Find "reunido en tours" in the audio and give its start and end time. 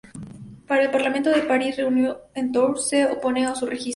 1.77-2.87